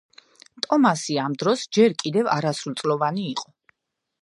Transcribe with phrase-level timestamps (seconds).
[0.65, 3.53] ტომასი ამ დროს ჯერ კიდევ არასრულწლოვანი იყო.